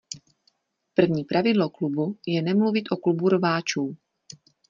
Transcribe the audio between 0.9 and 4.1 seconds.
První pravidlo Klubu je nemluvit o Klubu rváčů.